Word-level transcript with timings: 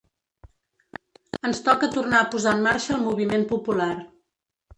Ens 1.49 1.61
toca 1.67 1.89
tornar 1.97 2.23
a 2.25 2.27
posar 2.37 2.55
en 2.59 2.65
marxa 2.69 2.97
el 2.97 3.05
moviment 3.11 3.47
popular. 3.53 3.93